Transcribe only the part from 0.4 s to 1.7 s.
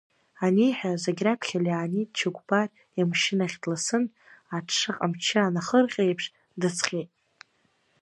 Аниҳәа, зегь раԥхьа